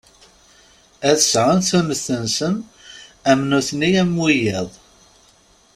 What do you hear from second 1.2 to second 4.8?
sɛun tunet-nsen am nutni am wiyaḍ.